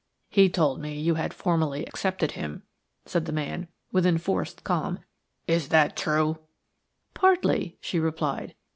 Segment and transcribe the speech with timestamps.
[0.31, 2.63] "He told me you had formally accepted him,"
[3.05, 4.97] said the man, with enforced calm;
[5.45, 6.39] "is that true?"
[7.13, 8.55] "Partly," she replied.